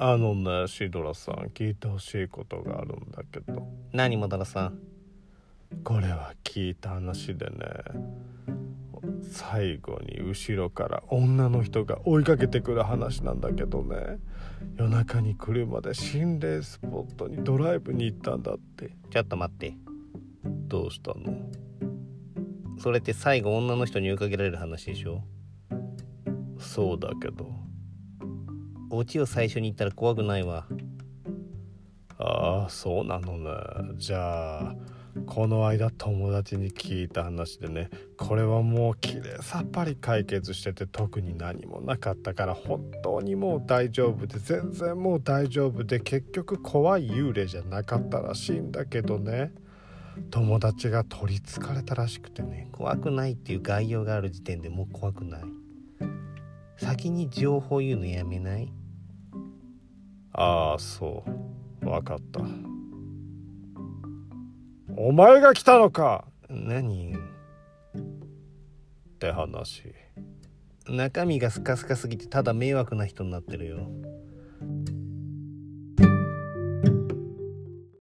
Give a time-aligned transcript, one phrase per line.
[0.00, 3.66] あのねシドラさん聞いてほしいことがあるんだけど。
[3.92, 4.78] 何もだらさん？
[5.82, 7.56] これは聞いた話でね
[9.32, 14.18] 最後に後ろから女の人が追いかけてくる話なんだけどね
[14.76, 18.96] 夜中に車で心霊スポットにドライブに行ったんだって。
[19.10, 19.74] ちょっと待って。
[20.44, 21.50] どうしたの？
[22.78, 25.24] それって最後女の人に追いかけられる話でしょ？
[26.60, 27.50] そうだけど
[28.90, 30.66] オチを最初に言ったら怖くないわ。
[32.18, 33.50] ああそうなのね。
[33.96, 34.74] じゃあ
[35.26, 37.90] この間友達に聞いた話でね。
[38.16, 49.52] これはもうきれいさっぱり解決してて特に何もなかったから本当にもう大丈夫で全然もう大丈夫で結局怖い幽霊じゃなかったらしいんだけどね。
[50.30, 52.68] 友達が取りつかれたらしくてね。
[52.72, 55.42] 怖くないっていう概要がある時点でもう怖くない。
[56.76, 58.72] 先に情報言うのやめない？
[60.40, 61.24] ああそ
[61.82, 61.84] う。
[61.84, 62.40] 分かった。
[64.96, 66.26] お前が来たのか。
[66.48, 67.12] 何？
[67.12, 67.18] っ
[69.18, 69.92] て話。
[70.86, 73.90] 中身がスカスカすぎてただ迷惑な人になってるよ。